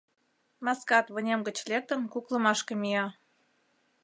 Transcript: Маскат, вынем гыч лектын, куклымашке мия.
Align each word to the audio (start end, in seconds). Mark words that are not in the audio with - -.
Маскат, 0.65 1.05
вынем 1.15 1.39
гыч 1.47 1.57
лектын, 1.69 2.01
куклымашке 2.13 2.73
мия. 2.81 3.05